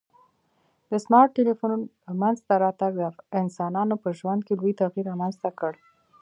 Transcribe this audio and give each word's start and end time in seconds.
د 0.89 0.91
سمارټ 1.05 1.29
ټلیفون 1.37 1.71
منځته 2.21 2.53
راتګ 2.63 2.91
د 2.97 3.03
انسانانو 3.41 3.95
په 4.03 4.09
ژوند 4.19 4.41
کي 4.47 4.53
لوی 4.59 4.73
تغیر 4.81 5.05
رامنځته 5.11 5.49
کړ 5.59 5.73